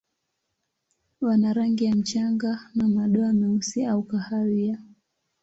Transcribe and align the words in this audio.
Wana 1.21 1.53
rangi 1.53 1.85
ya 1.85 1.95
mchanga 1.95 2.71
na 2.75 2.87
madoa 2.87 3.33
meusi 3.33 3.85
au 3.85 4.03
kahawia. 4.03 4.79